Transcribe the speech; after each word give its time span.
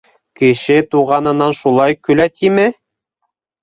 -Кеше 0.39 0.77
туғанынан 0.95 1.55
шулай 1.61 2.01
көлә 2.09 2.31
тиме?! 2.41 2.69